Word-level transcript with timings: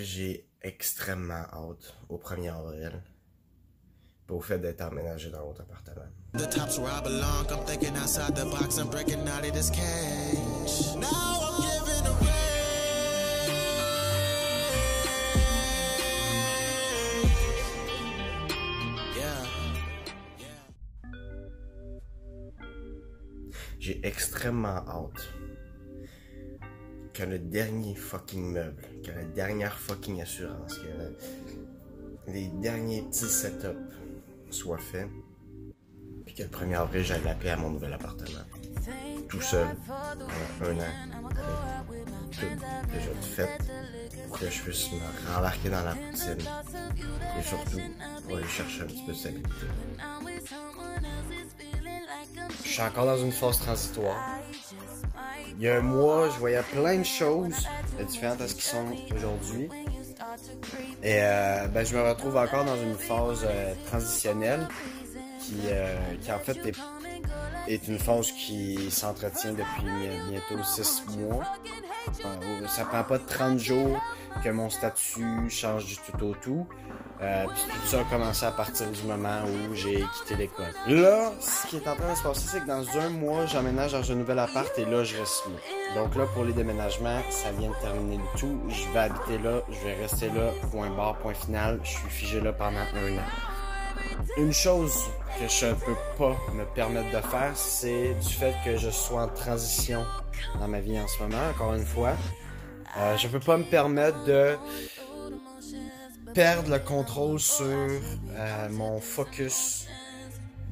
J'ai 0.00 0.48
extrêmement 0.62 1.44
hâte 1.52 1.96
au 2.08 2.18
1er 2.18 2.54
avril. 2.54 3.02
Pas 4.28 4.34
au 4.34 4.40
fait 4.40 4.60
d'être 4.60 4.80
emménagé 4.82 5.28
dans 5.28 5.40
l'autre 5.40 5.62
appartement. 5.62 6.06
J'ai 23.80 24.06
extrêmement 24.06 24.68
hâte 24.86 25.28
que 27.18 27.24
le 27.24 27.40
dernier 27.40 27.96
fucking 27.96 28.52
meuble, 28.52 28.80
que 29.04 29.10
la 29.10 29.24
dernière 29.24 29.76
fucking 29.76 30.22
assurance, 30.22 30.78
que 30.78 32.30
les 32.30 32.46
derniers 32.46 33.02
petits 33.02 33.26
setups 33.26 33.76
soient 34.50 34.78
faits, 34.78 35.08
puis 36.24 36.36
que 36.36 36.44
le 36.44 36.48
1er 36.48 36.76
avril, 36.76 37.02
j'aille 37.02 37.24
la 37.24 37.52
à 37.52 37.56
mon 37.56 37.70
nouvel 37.70 37.92
appartement. 37.92 38.44
Tout 39.28 39.40
seul, 39.40 39.66
pendant 39.88 40.28
un 40.62 40.78
an, 40.78 41.28
déjà 42.92 43.14
fait, 43.20 43.58
pour 44.28 44.38
que 44.38 44.48
je 44.48 44.62
puisse 44.62 44.92
me 44.92 45.34
rembarquer 45.34 45.70
dans 45.70 45.82
la 45.82 45.94
routine, 45.94 46.38
et 47.36 47.42
surtout, 47.42 47.80
pour 48.28 48.36
aller 48.36 48.46
chercher 48.46 48.82
un 48.82 48.86
petit 48.86 49.02
peu 49.04 49.12
de 49.12 49.16
stabilité. 49.16 49.66
Je 52.64 52.68
suis 52.68 52.82
encore 52.82 53.06
dans 53.06 53.18
une 53.18 53.32
phase 53.32 53.58
transitoire 53.58 54.38
il 55.58 55.64
y 55.64 55.68
a 55.68 55.78
un 55.78 55.80
mois, 55.80 56.28
je 56.30 56.38
voyais 56.38 56.62
plein 56.72 56.98
de 56.98 57.04
choses 57.04 57.66
différentes 58.06 58.40
à 58.40 58.48
ce 58.48 58.54
qui 58.54 58.62
sont 58.62 58.86
aujourd'hui. 59.14 59.68
Et 61.02 61.18
euh, 61.20 61.66
ben, 61.66 61.84
je 61.84 61.96
me 61.96 62.02
retrouve 62.02 62.36
encore 62.36 62.64
dans 62.64 62.80
une 62.80 62.94
phase 62.94 63.44
euh, 63.44 63.74
transitionnelle 63.86 64.68
qui, 65.40 65.56
euh, 65.66 65.96
qui 66.20 66.30
en 66.30 66.38
fait 66.38 66.58
est, 67.66 67.88
une 67.88 67.98
phase 67.98 68.30
qui 68.32 68.88
s'entretient 68.90 69.52
depuis 69.52 70.08
bientôt 70.30 70.62
six 70.62 71.02
mois. 71.18 71.44
Ça 72.68 72.84
prend 72.84 73.02
pas 73.02 73.18
30 73.18 73.58
jours 73.58 74.00
que 74.44 74.50
mon 74.50 74.70
statut 74.70 75.50
change 75.50 75.86
du 75.86 75.96
tout 75.96 76.24
au 76.24 76.34
tout. 76.34 76.66
Euh, 77.20 77.46
puis 77.48 77.62
tout 77.72 77.86
ça 77.88 78.00
a 78.00 78.04
commencé 78.04 78.46
à 78.46 78.52
partir 78.52 78.86
du 78.86 79.02
moment 79.02 79.40
où 79.44 79.74
j'ai 79.74 80.04
quitté 80.14 80.36
l'école. 80.36 80.72
Là, 80.86 81.32
ce 81.40 81.66
qui 81.66 81.76
est 81.76 81.88
en 81.88 81.96
train 81.96 82.12
de 82.12 82.16
se 82.16 82.22
passer, 82.22 82.48
c'est 82.48 82.60
que 82.60 82.66
dans 82.66 82.86
un 82.98 83.08
mois, 83.08 83.44
j'emménage 83.46 83.92
dans 83.92 84.12
un 84.12 84.14
nouvel 84.14 84.38
appart 84.38 84.70
et 84.78 84.84
là, 84.84 85.02
je 85.02 85.16
reste 85.16 85.44
là. 85.46 86.00
Donc 86.00 86.14
là, 86.14 86.26
pour 86.32 86.44
les 86.44 86.52
déménagements, 86.52 87.20
ça 87.30 87.50
vient 87.58 87.70
de 87.70 87.74
terminer 87.82 88.18
le 88.18 88.38
tout. 88.38 88.60
Je 88.68 88.92
vais 88.92 89.00
habiter 89.00 89.38
là, 89.38 89.62
je 89.68 89.84
vais 89.84 89.94
rester 89.94 90.28
là, 90.28 90.52
point 90.70 90.90
barre, 90.90 91.16
point 91.18 91.34
final. 91.34 91.80
Je 91.82 91.88
suis 91.88 92.08
figé 92.08 92.40
là 92.40 92.52
pendant 92.52 92.78
un 92.78 93.18
an. 93.18 93.26
Une 94.36 94.52
chose 94.52 95.04
que 95.40 95.48
je 95.48 95.66
ne 95.66 95.74
peux 95.74 95.96
pas 96.16 96.36
me 96.54 96.64
permettre 96.74 97.10
de 97.10 97.22
faire, 97.26 97.52
c'est 97.54 98.14
du 98.14 98.28
fait 98.28 98.54
que 98.64 98.76
je 98.76 98.90
sois 98.90 99.22
en 99.22 99.28
transition 99.28 100.04
dans 100.60 100.68
ma 100.68 100.80
vie 100.80 100.98
en 100.98 101.08
ce 101.08 101.22
moment, 101.22 101.42
encore 101.50 101.74
une 101.74 101.84
fois. 101.84 102.12
Euh, 102.96 103.16
je 103.16 103.28
peux 103.28 103.40
pas 103.40 103.56
me 103.56 103.64
permettre 103.64 104.22
de 104.24 104.56
perdre 106.38 106.70
le 106.70 106.78
contrôle 106.78 107.40
sur 107.40 107.64
euh, 107.66 108.68
mon 108.70 109.00
focus 109.00 109.88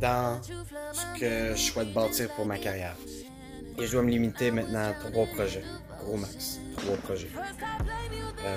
dans 0.00 0.40
ce 0.92 1.18
que 1.18 1.56
je 1.56 1.60
souhaite 1.60 1.92
bâtir 1.92 2.30
pour 2.36 2.46
ma 2.46 2.58
carrière. 2.58 2.94
Et 3.76 3.84
je 3.84 3.90
dois 3.90 4.02
me 4.02 4.10
limiter 4.10 4.52
maintenant 4.52 4.90
à 4.90 4.92
trois 4.92 5.26
projets. 5.26 5.64
Gros 5.98 6.16
max. 6.16 6.60
Trois 6.76 6.96
projets. 6.98 7.30
Euh, 8.44 8.56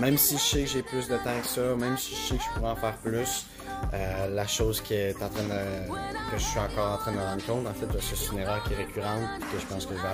même 0.00 0.18
si 0.18 0.38
je 0.38 0.42
sais 0.42 0.62
que 0.64 0.70
j'ai 0.70 0.82
plus 0.82 1.06
de 1.06 1.16
temps 1.18 1.40
que 1.40 1.46
ça, 1.46 1.76
même 1.76 1.96
si 1.96 2.16
je 2.16 2.20
sais 2.20 2.36
que 2.36 2.42
je 2.42 2.58
pourrais 2.58 2.72
en 2.72 2.76
faire 2.76 2.96
plus, 2.96 3.46
euh, 3.94 4.28
la 4.30 4.46
chose 4.46 4.80
en 4.80 5.28
train 5.28 5.28
de, 5.28 5.88
que 6.30 6.38
je 6.38 6.44
suis 6.44 6.58
encore 6.58 6.92
en 6.92 6.96
train 6.98 7.12
de 7.12 7.18
rendre 7.18 7.44
compte, 7.44 7.66
en 7.66 7.74
fait, 7.74 7.86
c'est 8.00 8.32
une 8.32 8.38
erreur 8.38 8.62
qui 8.64 8.72
est 8.72 8.76
récurrente, 8.76 9.22
que 9.52 9.58
je 9.58 9.66
pense 9.66 9.86
que 9.86 9.94
je 9.94 10.00
vais 10.00 10.08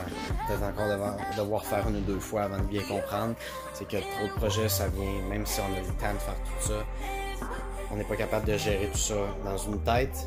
peut-être 0.47 0.63
encore 0.63 0.89
devoir, 0.89 1.17
devoir, 1.37 1.65
faire 1.65 1.89
une 1.89 1.97
ou 1.97 2.01
deux 2.01 2.21
fois 2.21 2.43
avant 2.43 2.59
de 2.59 2.65
bien 2.65 2.83
comprendre, 2.83 3.35
c'est 3.75 3.87
que 3.87 3.99
trop 3.99 4.27
de 4.27 4.33
projets, 4.37 4.69
ça 4.69 4.89
vient, 4.89 5.23
même 5.29 5.47
si 5.47 5.61
on 5.61 5.75
a 5.75 5.81
le 5.81 5.87
temps 5.87 6.13
de 6.13 6.19
faire 6.19 6.35
tout 6.35 6.69
ça, 6.69 7.47
on 7.91 7.97
n'est 7.97 8.05
pas 8.05 8.17
capable 8.17 8.47
de 8.47 8.57
gérer 8.57 8.89
tout 8.93 8.99
ça 8.99 9.15
dans 9.45 9.59
une 9.59 9.81
tête, 9.83 10.27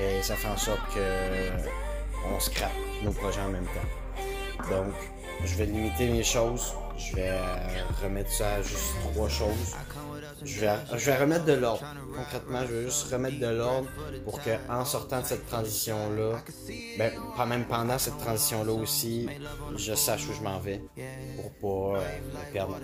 et 0.00 0.22
ça 0.22 0.34
fait 0.34 0.48
en 0.48 0.56
sorte 0.56 0.82
que 0.94 1.50
on 2.34 2.40
scrape 2.40 2.70
nos 3.02 3.12
projets 3.12 3.40
en 3.40 3.50
même 3.50 3.66
temps. 3.66 4.68
Donc, 4.70 4.94
je 5.44 5.54
vais 5.56 5.66
limiter 5.66 6.08
mes 6.08 6.22
choses, 6.22 6.74
je 6.96 7.16
vais 7.16 7.32
remettre 8.02 8.30
ça 8.30 8.54
à 8.54 8.62
juste 8.62 8.94
trois 9.12 9.28
choses. 9.28 9.76
Je 10.44 10.60
vais, 10.60 10.74
je 10.92 11.06
vais 11.06 11.16
remettre 11.16 11.44
de 11.44 11.52
l'ordre. 11.52 11.84
Concrètement, 12.14 12.60
je 12.66 12.74
vais 12.74 12.84
juste 12.84 13.12
remettre 13.12 13.38
de 13.38 13.46
l'ordre 13.46 13.88
pour 14.24 14.42
que, 14.42 14.50
en 14.68 14.84
sortant 14.84 15.20
de 15.20 15.26
cette 15.26 15.46
transition-là, 15.46 16.42
ben, 16.98 17.12
pas 17.36 17.46
même 17.46 17.64
pendant 17.64 17.98
cette 17.98 18.18
transition-là 18.18 18.72
aussi, 18.72 19.28
je 19.76 19.94
sache 19.94 20.28
où 20.28 20.32
je 20.32 20.42
m'en 20.42 20.58
vais 20.58 20.80
pour 21.60 21.94
pas 21.94 22.00
euh, 22.00 22.20
me 22.34 22.52
perdre 22.52 22.78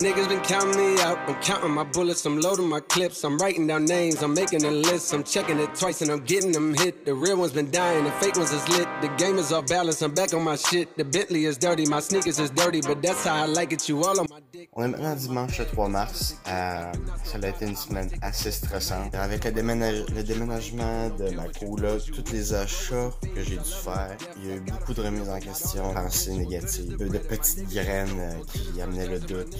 Niggas 0.00 0.28
been 0.28 0.40
counting 0.42 0.76
me 0.76 1.00
out. 1.02 1.18
I'm 1.28 1.34
counting 1.42 1.72
my 1.72 1.82
bullets, 1.82 2.24
I'm 2.24 2.40
loading 2.40 2.68
my 2.68 2.78
clips. 2.78 3.24
I'm 3.24 3.36
writing 3.36 3.66
down 3.66 3.84
names, 3.84 4.22
I'm 4.22 4.32
making 4.32 4.64
a 4.64 4.70
list. 4.70 5.12
I'm 5.12 5.24
checking 5.24 5.58
it 5.58 5.74
twice 5.74 6.02
and 6.02 6.10
I'm 6.12 6.20
getting 6.20 6.52
them 6.52 6.72
hit. 6.72 7.04
The 7.04 7.14
real 7.14 7.36
ones 7.36 7.50
been 7.52 7.68
dying, 7.72 8.04
the 8.04 8.12
fake 8.12 8.36
ones 8.36 8.52
is 8.52 8.68
lit. 8.68 8.86
The 9.02 9.08
game 9.16 9.38
is 9.38 9.52
off 9.52 9.66
balance, 9.66 10.00
I'm 10.00 10.14
back 10.14 10.32
on 10.34 10.44
my 10.44 10.54
shit. 10.54 10.96
The 10.96 11.04
Bentley 11.04 11.46
is 11.46 11.58
dirty, 11.58 11.84
my 11.86 11.98
sneakers 11.98 12.38
is 12.38 12.50
dirty, 12.50 12.80
but 12.80 13.02
that's 13.02 13.24
how 13.24 13.42
I 13.42 13.46
like 13.46 13.72
it. 13.72 13.88
You 13.88 14.04
all 14.04 14.20
on 14.20 14.26
my 14.30 14.40
dick. 14.52 14.70
Est 14.76 14.86
maintenant 14.86 15.16
dimanche 15.16 15.58
le 15.58 15.66
3 15.66 15.88
mars. 15.88 16.36
Euh, 16.46 16.92
ça 17.24 17.38
a 17.42 17.48
été 17.48 17.66
une 17.66 17.74
semaine 17.74 18.08
assez 18.22 18.52
stressante. 18.52 19.16
Avec 19.16 19.44
le, 19.44 19.50
déménage 19.50 20.04
le 20.14 20.22
déménagement 20.22 21.08
de 21.10 21.30
ma 21.30 21.46
là, 21.46 21.50
tous 21.50 22.32
les 22.32 22.54
achats 22.54 23.10
que 23.34 23.42
j'ai 23.42 23.56
dû 23.56 23.70
faire, 23.82 24.16
il 24.36 24.48
y 24.48 24.52
a 24.52 24.56
eu 24.56 24.60
beaucoup 24.60 24.94
de 24.94 25.02
remises 25.02 25.28
en 25.28 25.40
question, 25.40 25.92
pensées 25.92 26.34
négatives, 26.34 26.96
de 26.96 27.18
petites 27.18 27.68
graines 27.68 28.20
euh, 28.20 28.32
qui 28.52 28.80
amenaient 28.80 29.08
le 29.08 29.18
doute. 29.18 29.56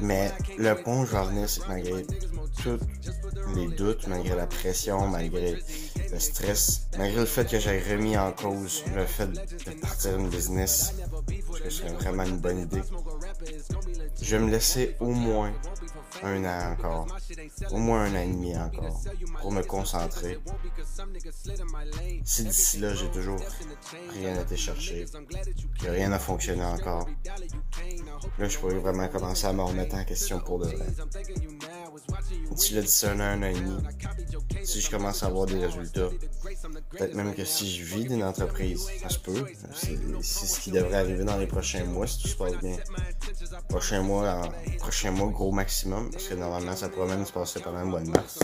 Mais 0.00 0.30
le 0.58 0.74
point 0.74 1.00
où 1.00 1.06
je 1.06 1.12
vais 1.12 1.18
revenir, 1.18 1.48
c'est 1.48 1.60
que 1.62 1.68
malgré 1.68 2.06
tous 2.62 2.78
les 3.54 3.68
doutes, 3.68 4.06
malgré 4.06 4.36
la 4.36 4.46
pression, 4.46 5.08
malgré 5.08 5.58
le 6.12 6.18
stress, 6.18 6.88
malgré 6.96 7.20
le 7.20 7.26
fait 7.26 7.48
que 7.48 7.58
j'ai 7.58 7.78
remis 7.80 8.16
en 8.16 8.32
cause 8.32 8.84
le 8.94 9.04
fait 9.06 9.30
de 9.30 9.80
partir 9.80 10.18
une 10.18 10.28
business, 10.28 10.94
parce 11.26 11.60
que 11.60 11.70
c'est 11.70 11.92
vraiment 11.94 12.24
une 12.24 12.38
bonne 12.38 12.60
idée, 12.60 12.82
je 14.22 14.36
vais 14.36 14.42
me 14.42 14.50
laisser 14.50 14.96
au 15.00 15.10
moins 15.10 15.52
un 16.22 16.44
an 16.44 16.72
encore, 16.72 17.06
au 17.70 17.78
moins 17.78 18.04
un 18.04 18.14
an 18.14 18.22
et 18.22 18.26
demi 18.26 18.56
encore, 18.56 19.00
pour 19.40 19.52
me 19.52 19.62
concentrer. 19.62 20.38
Si 22.24 22.44
d'ici 22.44 22.78
là 22.80 22.94
j'ai 22.94 23.10
toujours 23.10 23.40
rien 24.14 24.40
été 24.40 24.56
chercher, 24.56 25.04
que 25.80 25.88
rien 25.88 26.08
n'a 26.08 26.18
fonctionné 26.18 26.64
encore, 26.64 27.08
là 28.38 28.48
je 28.48 28.58
pourrais 28.58 28.78
vraiment 28.78 29.08
commencer 29.08 29.46
à 29.46 29.52
me 29.52 29.62
remettre 29.62 29.94
en 29.94 30.04
question 30.04 30.40
pour 30.40 30.58
de 30.58 30.66
vrai. 30.66 30.86
Si 32.58 32.74
là 32.74 32.82
d'ici 32.82 33.06
un 33.06 33.20
an, 33.20 33.22
un 33.22 33.42
an 33.42 33.46
et 33.46 33.54
demi, 33.54 33.76
si 34.64 34.80
je 34.80 34.90
commence 34.90 35.22
à 35.22 35.26
avoir 35.26 35.46
des 35.46 35.64
résultats, 35.64 36.08
peut-être 36.90 37.14
même 37.14 37.34
que 37.34 37.44
si 37.44 37.70
je 37.70 37.84
vis 37.84 38.04
d'une 38.04 38.24
entreprise, 38.24 38.84
ça 39.00 39.08
se 39.08 39.18
peut, 39.18 39.46
c'est 39.74 40.46
ce 40.46 40.60
qui 40.60 40.72
devrait 40.72 40.96
arriver 40.96 41.24
dans 41.24 41.36
les 41.36 41.46
prochains 41.46 41.84
mois 41.84 42.06
si 42.06 42.20
tout 42.20 42.28
se 42.28 42.36
passe 42.36 42.56
bien. 42.58 42.76
Prochain 43.68 44.02
mois, 44.02 44.42
prochain 44.78 45.12
mois 45.12 45.28
gros 45.28 45.52
maximum 45.52 46.10
parce 46.10 46.26
que 46.28 46.34
normalement 46.34 46.74
ça 46.74 46.88
pourrait 46.88 47.06
même 47.06 47.24
se 47.24 47.32
passer 47.32 47.60
pendant 47.60 47.80
le 47.80 47.86
mois 47.86 48.00
de 48.00 48.10
mars. 48.10 48.38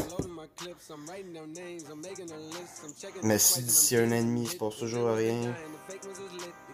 Mais 3.22 3.38
si 3.38 3.62
d'ici 3.62 3.96
un 3.96 4.12
an 4.12 4.14
et 4.14 4.22
demi 4.22 4.44
il 4.44 4.49
se 4.49 4.56
passe 4.56 4.76
toujours 4.76 5.12
rien, 5.14 5.55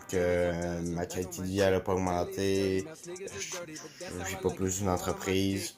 que 0.09 0.81
ma 0.91 1.07
qualité 1.07 1.39
de 1.39 1.47
vie 1.47 1.59
n'a 1.59 1.81
pas 1.81 1.95
augmenté, 1.95 2.85
je 3.07 4.25
vis 4.25 4.37
pas 4.43 4.51
plus 4.51 4.79
d'une 4.79 4.89
entreprise, 4.89 5.77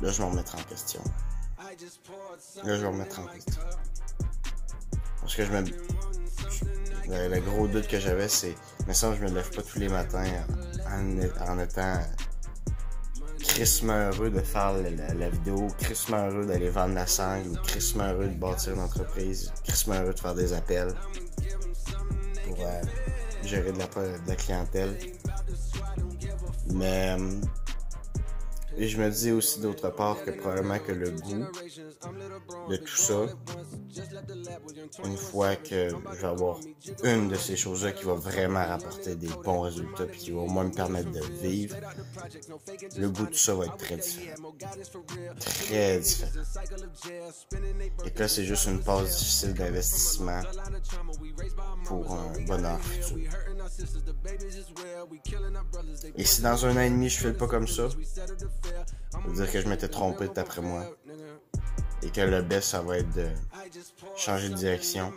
là 0.00 0.10
je 0.10 0.18
vais 0.18 0.24
me 0.24 0.30
remettre 0.30 0.54
en 0.56 0.62
question. 0.62 1.02
Là 1.58 1.74
je 2.64 2.70
vais 2.70 2.78
me 2.80 2.86
remettre 2.86 3.20
en 3.20 3.26
question. 3.26 3.62
Parce 5.20 5.36
que 5.36 5.44
je 5.44 5.52
me. 5.52 5.64
Le, 7.10 7.40
gros 7.40 7.66
doute 7.68 7.86
que 7.86 7.98
j'avais, 7.98 8.28
c'est. 8.28 8.54
Mais 8.86 8.94
ça, 8.94 9.14
je 9.14 9.22
me 9.22 9.30
lève 9.30 9.50
pas 9.54 9.62
tous 9.62 9.78
les 9.78 9.88
matins 9.88 10.24
en, 10.90 11.58
étant 11.58 12.00
crissement 13.38 14.10
heureux 14.10 14.30
de 14.30 14.40
faire 14.40 14.72
la, 14.72 15.28
vidéo, 15.28 15.68
crissement 15.78 16.28
heureux 16.28 16.46
d'aller 16.46 16.70
vendre 16.70 16.94
la 16.94 17.06
sangle, 17.06 17.60
crissement 17.62 18.04
heureux 18.04 18.28
de 18.28 18.38
bâtir 18.38 18.74
une 18.74 18.80
entreprise, 18.80 19.52
crissement 19.64 19.96
heureux 19.96 20.14
de 20.14 20.18
faire 20.18 20.34
des 20.34 20.52
appels 20.54 20.94
pour 22.46 22.60
euh, 22.60 22.82
gérer 23.44 23.72
de 23.72 23.78
la, 23.78 23.86
de 23.86 24.28
la, 24.28 24.36
clientèle. 24.36 24.98
Mais 26.70 27.16
euh, 27.18 27.40
Et 28.80 28.86
je 28.86 29.00
me 29.00 29.10
dis 29.10 29.32
aussi 29.32 29.58
d'autre 29.58 29.90
part 29.90 30.22
que 30.24 30.30
probablement 30.30 30.78
que 30.78 30.92
le 30.92 31.10
goût 31.10 31.44
de 32.70 32.76
tout 32.76 32.96
ça, 32.96 33.26
une 35.04 35.16
fois 35.16 35.56
que 35.56 35.88
je 35.88 36.20
vais 36.20 36.26
avoir 36.26 36.58
une 37.02 37.28
de 37.28 37.34
ces 37.34 37.56
choses-là 37.56 37.90
qui 37.90 38.04
va 38.04 38.14
vraiment 38.14 38.64
rapporter 38.64 39.16
des 39.16 39.30
bons 39.44 39.62
résultats 39.62 40.06
puis 40.06 40.20
qui 40.20 40.30
va 40.30 40.40
au 40.40 40.46
moins 40.46 40.64
me 40.64 40.72
permettre 40.72 41.10
de 41.10 41.20
vivre, 41.42 41.76
le 42.96 43.10
goût 43.10 43.26
de 43.26 43.34
ça 43.34 43.54
va 43.54 43.64
être 43.64 43.76
très 43.78 43.96
différent. 43.96 44.54
Très 45.40 45.98
différent. 45.98 46.30
Et 48.04 48.10
que 48.12 48.20
là, 48.20 48.28
c'est 48.28 48.44
juste 48.44 48.66
une 48.66 48.80
phase 48.80 49.18
difficile 49.18 49.54
d'investissement 49.54 50.40
pour 51.84 52.12
un 52.12 52.44
bonheur 52.46 52.80
futur. 52.80 53.28
Et 56.16 56.24
si 56.24 56.42
dans 56.42 56.66
un 56.66 56.76
an 56.76 56.80
et 56.80 56.90
demi 56.90 57.08
je 57.08 57.18
fais 57.18 57.32
pas 57.32 57.46
comme 57.46 57.66
ça, 57.68 57.88
ça 57.90 58.26
veut 59.26 59.34
dire 59.34 59.52
que 59.52 59.60
je 59.60 59.68
m'étais 59.68 59.88
trompé 59.88 60.28
d'après 60.28 60.62
moi. 60.62 60.84
Et 62.02 62.10
que 62.10 62.20
le 62.20 62.42
best, 62.42 62.68
ça 62.68 62.80
va 62.80 62.98
être 62.98 63.12
de 63.14 63.26
changer 64.16 64.50
de 64.50 64.54
direction. 64.54 65.12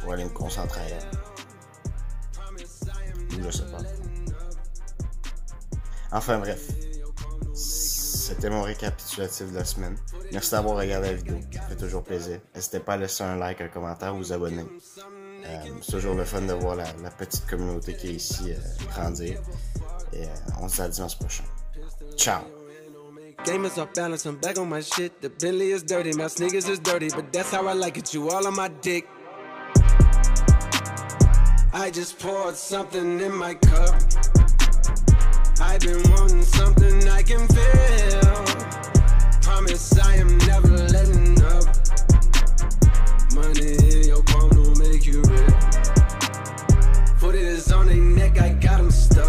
Pour 0.00 0.12
aller 0.12 0.24
me 0.24 0.30
concentrer 0.30 0.80
ailleurs. 0.80 1.10
Je 3.30 3.50
sais 3.50 3.64
pas. 3.64 3.78
Enfin 6.12 6.38
bref. 6.38 6.68
C'était 8.30 8.48
mon 8.48 8.62
récapitulatif 8.62 9.50
de 9.50 9.56
la 9.56 9.64
semaine. 9.64 9.96
Merci 10.32 10.52
d'avoir 10.52 10.76
regardé 10.76 11.08
la 11.08 11.14
vidéo. 11.14 11.40
Ça 11.52 11.62
fait 11.62 11.74
toujours 11.74 12.04
plaisir. 12.04 12.38
N'hésitez 12.54 12.78
pas 12.78 12.92
à 12.92 12.96
laisser 12.96 13.24
un 13.24 13.34
like, 13.34 13.60
un 13.60 13.66
commentaire, 13.66 14.14
vous 14.14 14.32
abonner. 14.32 14.64
Euh, 15.44 15.58
c'est 15.82 15.92
toujours 15.92 16.14
le 16.14 16.24
fun 16.24 16.42
de 16.42 16.52
voir 16.52 16.76
la, 16.76 16.84
petite 17.10 17.44
communauté 17.48 17.96
qui 17.96 18.06
est 18.06 18.12
ici 18.12 18.52
euh, 18.52 18.84
grandir. 18.94 19.40
Et 20.12 20.22
euh, 20.22 20.28
on 20.62 20.68
se 20.68 20.76
dit 20.76 20.82
à 20.82 20.88
dimanche 20.88 21.18
prochain. 21.18 21.42
Ciao! 22.16 22.42
Game 23.44 23.64
is 23.64 23.76
off 23.80 23.92
balance, 23.94 24.24
I'm 24.26 24.36
back 24.36 24.58
on 24.58 24.66
my 24.66 24.80
shit. 24.80 25.20
The 25.20 25.28
Bentley 25.28 25.72
is 25.72 25.82
dirty, 25.82 26.12
my 26.16 26.28
sneakers 26.28 26.68
is 26.68 26.78
dirty, 26.78 27.08
but 27.08 27.32
that's 27.32 27.52
how 27.52 27.66
I 27.66 27.72
like 27.72 27.98
it. 27.98 28.14
You 28.14 28.30
all 28.30 28.46
on 28.46 28.54
my 28.54 28.68
dick. 28.80 29.08
I 31.72 31.90
just 31.90 32.20
poured 32.20 32.54
something 32.54 33.18
in 33.18 33.34
my 33.34 33.54
cup. 33.54 34.29
On 47.80 47.86
their 47.86 47.96
neck, 47.96 48.38
I 48.38 48.50
got 48.50 48.76
them 48.76 48.90
stuck. 48.90 49.19